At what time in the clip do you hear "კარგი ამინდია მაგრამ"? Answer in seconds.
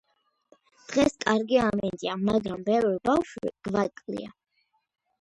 1.25-2.67